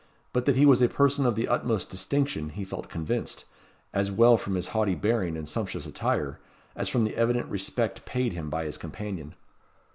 [0.33, 3.45] But that he was a person of the utmost distinction he felt convinced,
[3.93, 6.39] as well from his haughty bearing and sumptuous attire,
[6.75, 9.35] as from the evident respect paid him by his companion.